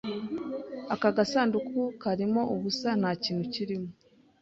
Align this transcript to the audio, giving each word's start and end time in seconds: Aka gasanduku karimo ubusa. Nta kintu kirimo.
Aka 0.93 1.09
gasanduku 1.17 1.79
karimo 2.01 2.41
ubusa. 2.55 2.89
Nta 3.01 3.11
kintu 3.23 3.43
kirimo. 3.53 3.89